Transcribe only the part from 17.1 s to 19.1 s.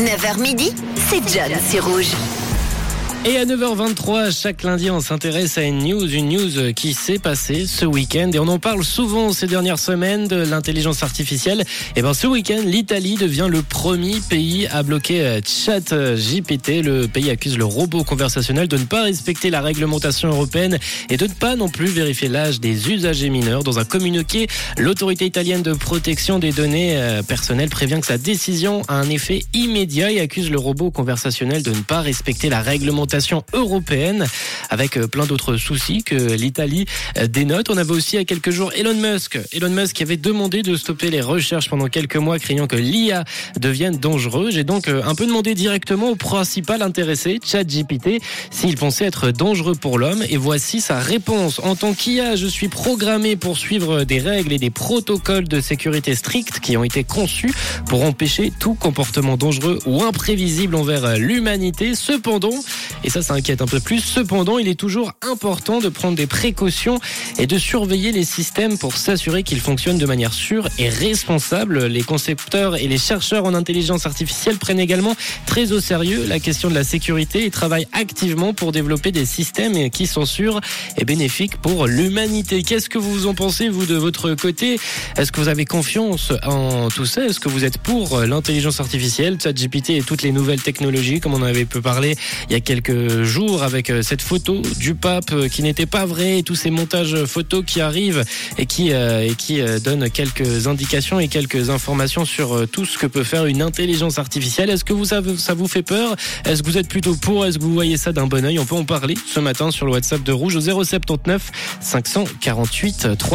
accuse le robot conversationnel de ne pas